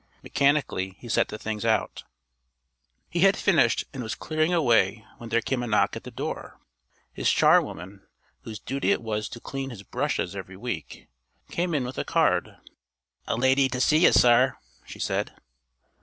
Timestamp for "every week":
10.35-11.07